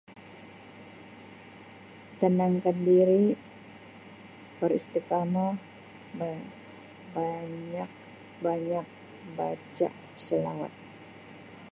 [2.21, 3.25] Tenangkan diri,
[4.59, 5.53] beristiqamah,
[6.17, 8.87] ba-banyak-banyak
[9.37, 9.89] baca
[10.27, 10.71] selawat.